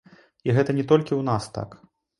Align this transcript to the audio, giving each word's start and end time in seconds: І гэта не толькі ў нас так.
І 0.49 0.55
гэта 0.59 0.75
не 0.79 0.87
толькі 0.93 1.13
ў 1.19 1.31
нас 1.31 1.51
так. 1.61 1.81